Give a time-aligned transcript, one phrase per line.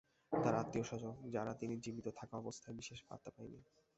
[0.31, 3.59] তাঁর আত্মীয়স্বজন, যারা তিনি জীবিত থাকা অবস্থায় বিশেষ পাত্তা পায় নি।